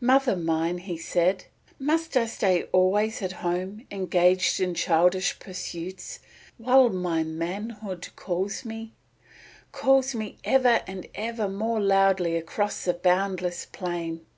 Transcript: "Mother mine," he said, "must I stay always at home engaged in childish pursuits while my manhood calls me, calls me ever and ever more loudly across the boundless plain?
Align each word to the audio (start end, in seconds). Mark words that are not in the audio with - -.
"Mother 0.00 0.34
mine," 0.34 0.78
he 0.78 0.96
said, 0.98 1.44
"must 1.78 2.16
I 2.16 2.26
stay 2.26 2.64
always 2.72 3.22
at 3.22 3.30
home 3.30 3.86
engaged 3.92 4.58
in 4.58 4.74
childish 4.74 5.38
pursuits 5.38 6.18
while 6.58 6.88
my 6.88 7.22
manhood 7.22 8.08
calls 8.16 8.64
me, 8.64 8.94
calls 9.70 10.12
me 10.12 10.38
ever 10.42 10.80
and 10.88 11.06
ever 11.14 11.48
more 11.48 11.78
loudly 11.80 12.34
across 12.34 12.84
the 12.84 12.94
boundless 12.94 13.64
plain? 13.64 14.22